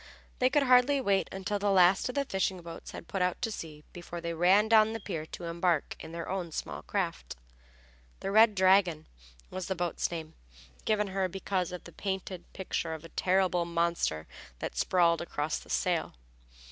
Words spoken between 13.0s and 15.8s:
a terrible monster that sprawled across the